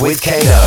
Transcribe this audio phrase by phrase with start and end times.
[0.00, 0.61] with Kano.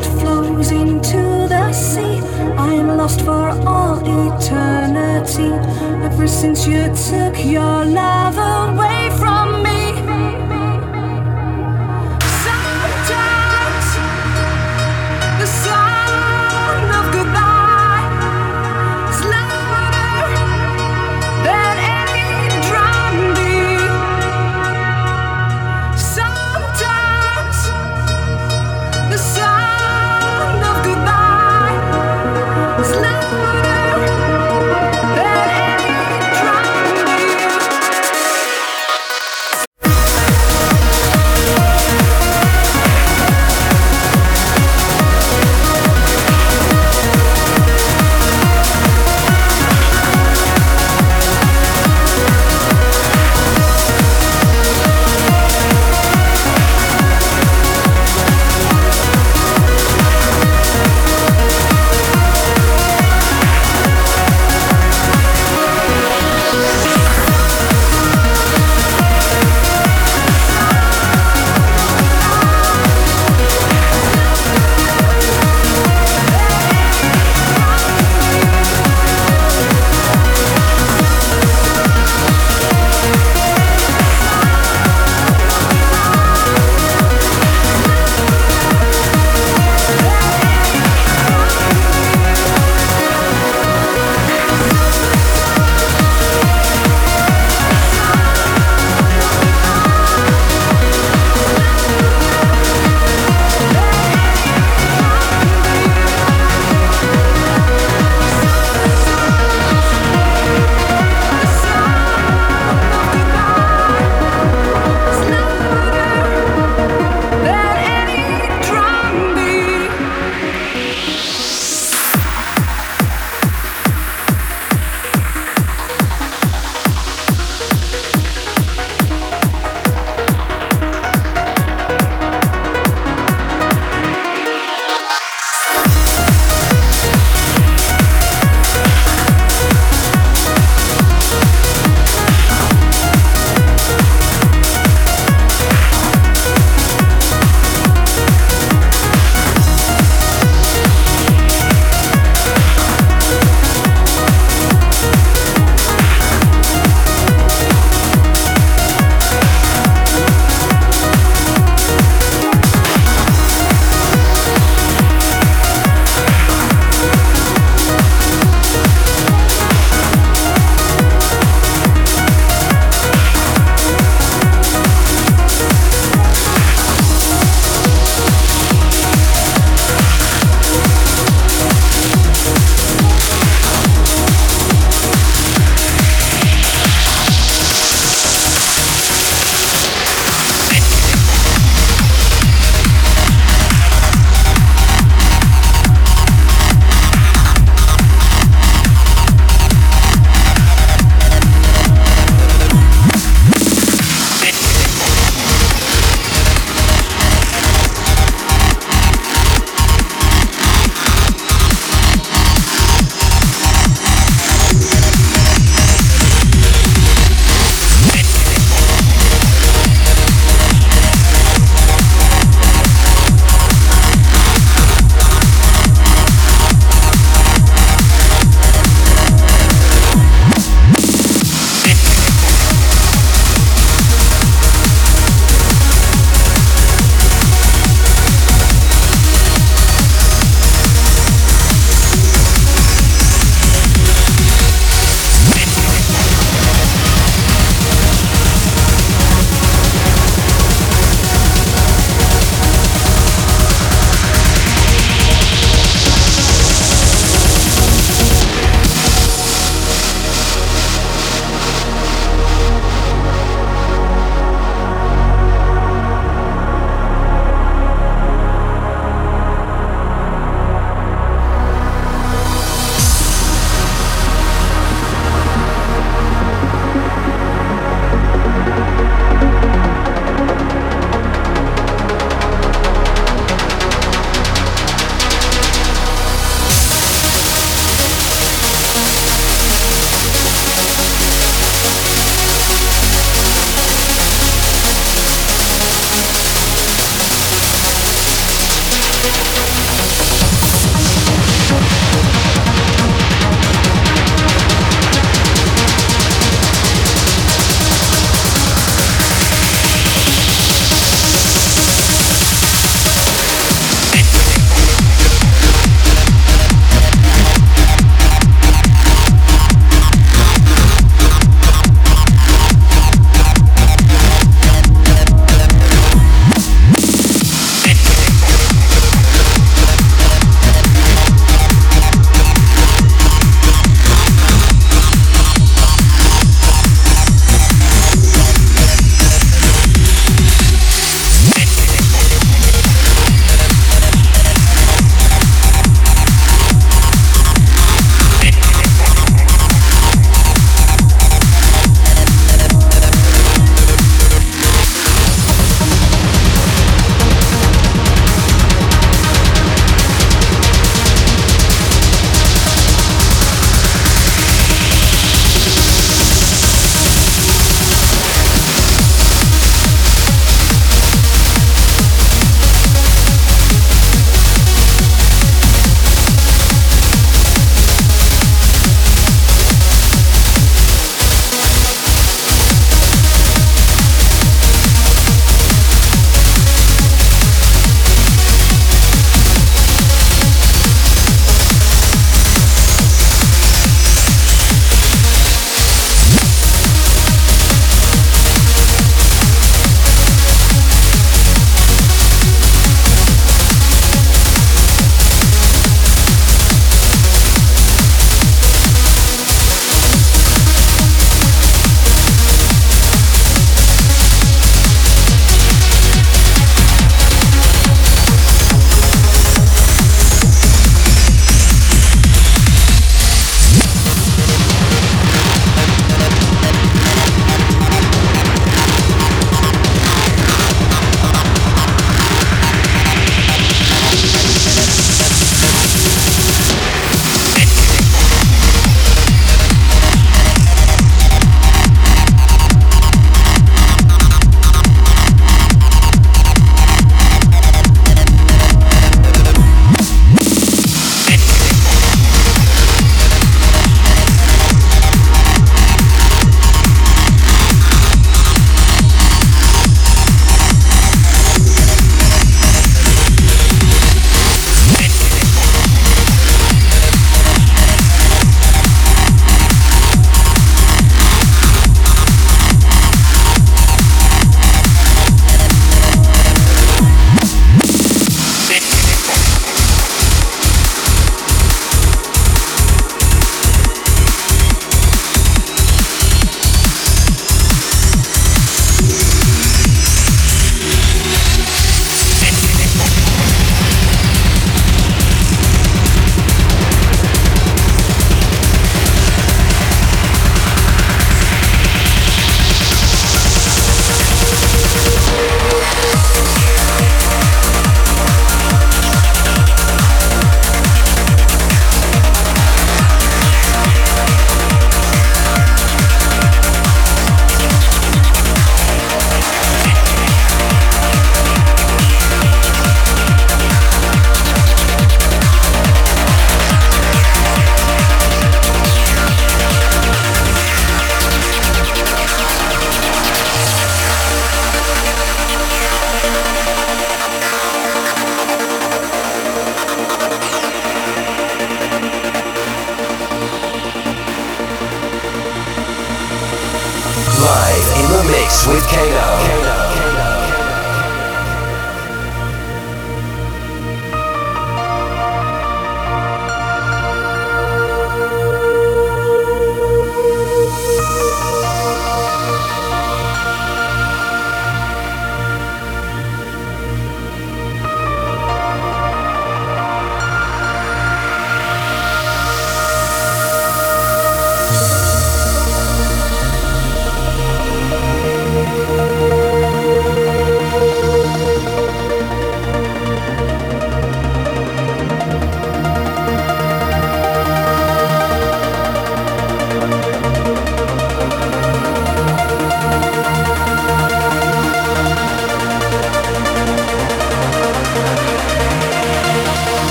[0.00, 2.20] That flows into the sea,
[2.56, 5.50] I am lost for all eternity.
[6.04, 9.77] Ever since you took your love away from me.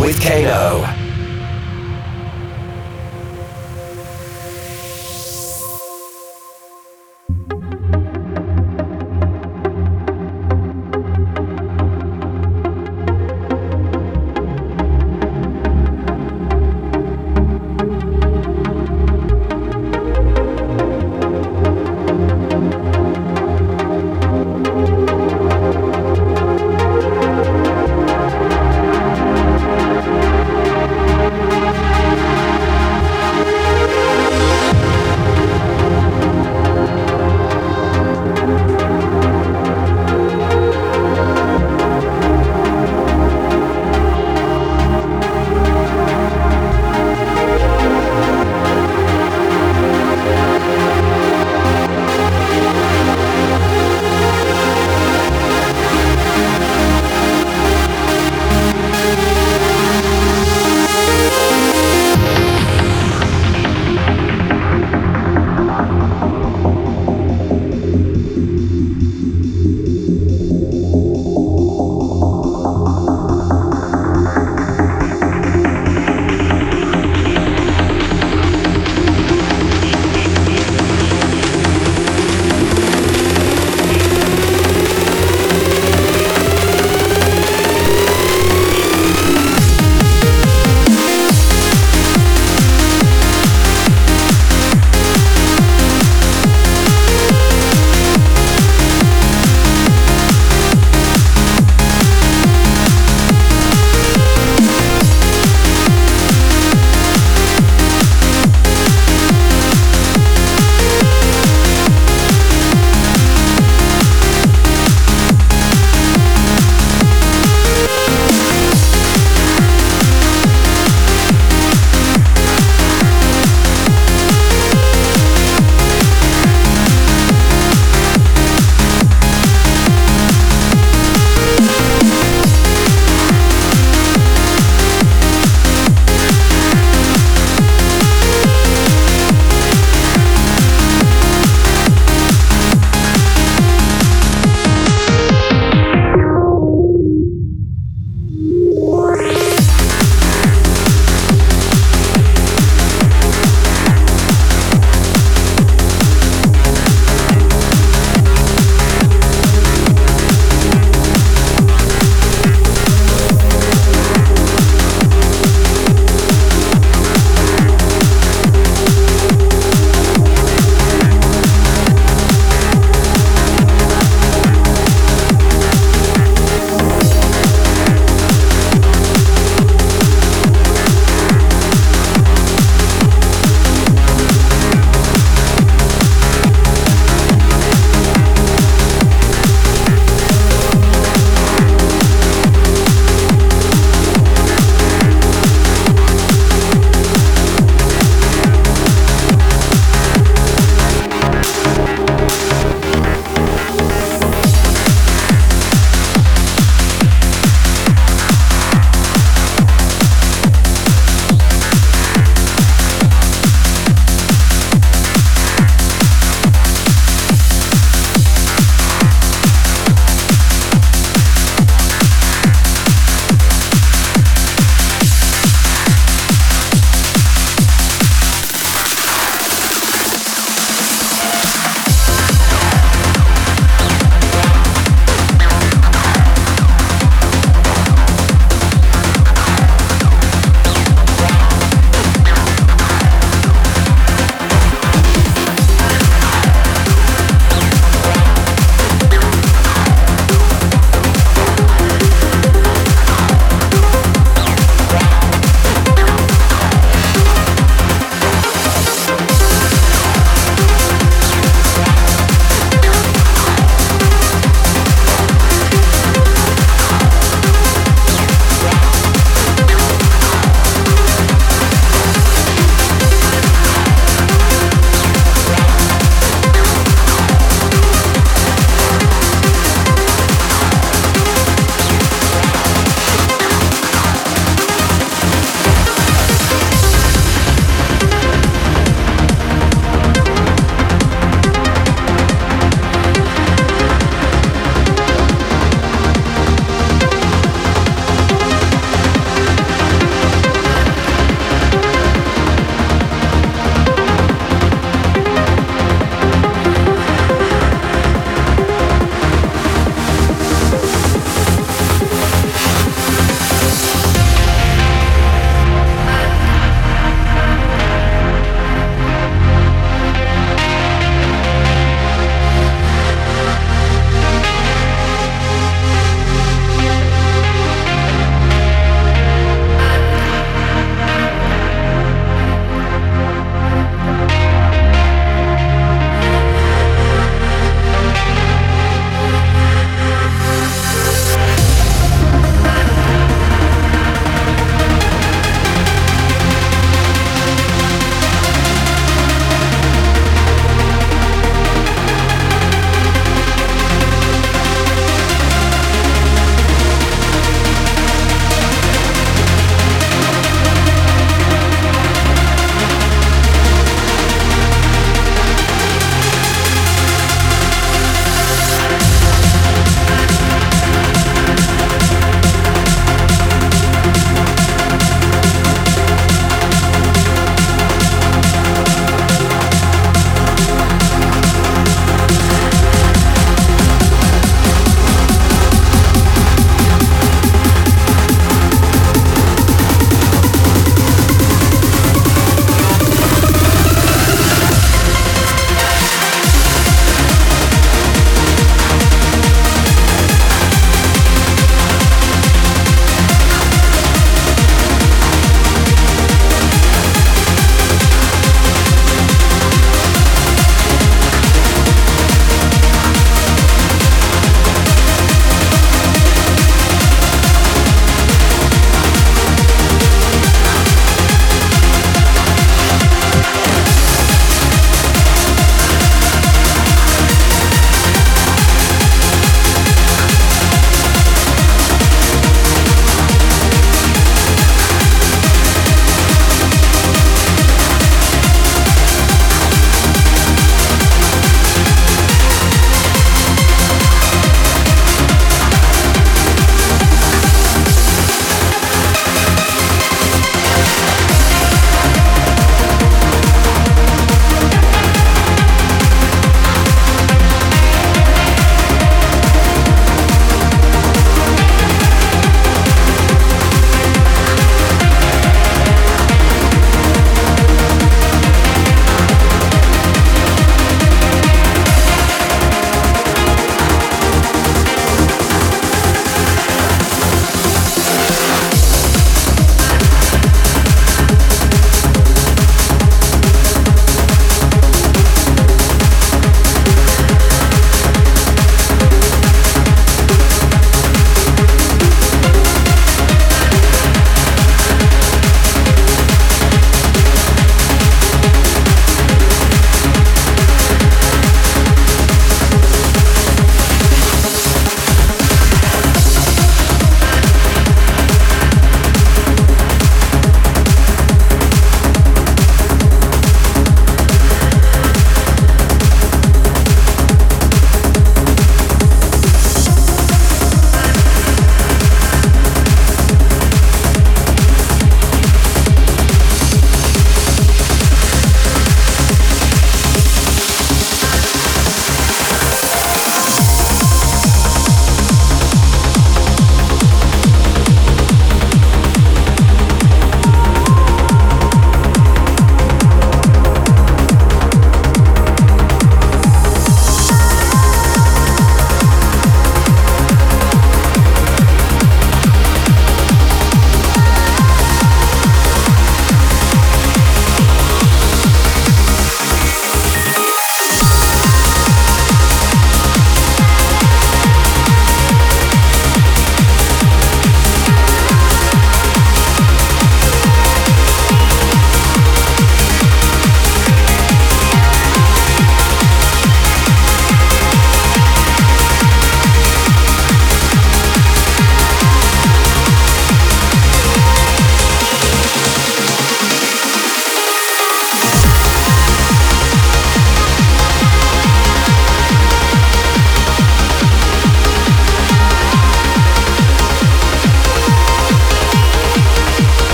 [0.00, 0.73] With Kano.